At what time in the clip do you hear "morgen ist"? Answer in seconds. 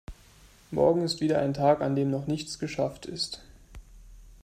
0.71-1.21